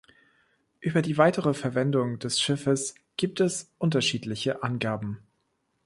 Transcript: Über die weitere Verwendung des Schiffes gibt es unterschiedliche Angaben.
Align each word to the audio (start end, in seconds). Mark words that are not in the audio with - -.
Über 0.79 1.03
die 1.03 1.19
weitere 1.19 1.53
Verwendung 1.53 2.17
des 2.17 2.41
Schiffes 2.41 2.95
gibt 3.17 3.39
es 3.39 3.71
unterschiedliche 3.77 4.63
Angaben. 4.63 5.19